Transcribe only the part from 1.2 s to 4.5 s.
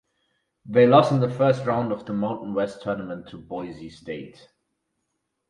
first round of the Mountain West Tournament to Boise State.